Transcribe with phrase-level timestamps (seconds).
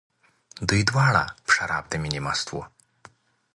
[0.69, 2.63] دوی دواړه په شراب د مینې مست وو.